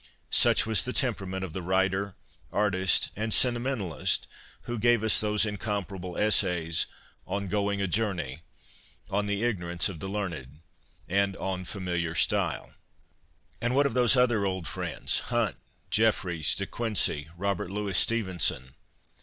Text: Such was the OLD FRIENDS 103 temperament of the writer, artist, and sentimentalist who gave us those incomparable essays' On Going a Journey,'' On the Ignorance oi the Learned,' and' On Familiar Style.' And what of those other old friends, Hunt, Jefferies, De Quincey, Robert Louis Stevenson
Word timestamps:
Such 0.31 0.65
was 0.65 0.81
the 0.83 0.89
OLD 0.89 0.97
FRIENDS 1.15 1.19
103 1.21 1.39
temperament 1.39 1.45
of 1.45 1.53
the 1.53 1.61
writer, 1.61 2.15
artist, 2.51 3.09
and 3.15 3.31
sentimentalist 3.31 4.27
who 4.63 4.79
gave 4.79 5.03
us 5.03 5.19
those 5.19 5.45
incomparable 5.45 6.17
essays' 6.17 6.87
On 7.35 7.47
Going 7.47 7.79
a 7.83 7.87
Journey,'' 7.87 8.41
On 9.11 9.27
the 9.27 9.43
Ignorance 9.43 9.87
oi 9.91 9.93
the 9.93 10.07
Learned,' 10.07 10.61
and' 11.07 11.37
On 11.37 11.63
Familiar 11.63 12.15
Style.' 12.15 12.73
And 13.61 13.75
what 13.75 13.85
of 13.85 13.93
those 13.93 14.15
other 14.17 14.43
old 14.43 14.67
friends, 14.67 15.19
Hunt, 15.29 15.57
Jefferies, 15.91 16.55
De 16.55 16.65
Quincey, 16.65 17.29
Robert 17.37 17.69
Louis 17.69 17.95
Stevenson 17.95 18.73